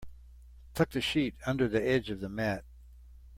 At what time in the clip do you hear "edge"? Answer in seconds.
1.87-2.09